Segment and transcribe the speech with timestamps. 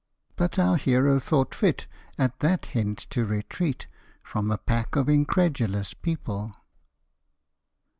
[0.35, 1.85] But our hero thought fit,
[2.17, 3.85] at that hint to retreat
[4.23, 6.51] From a pack of incredulous people.